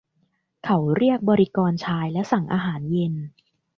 [0.63, 3.13] เขาเรียกบริกรชายและสั่งอาหารเย็น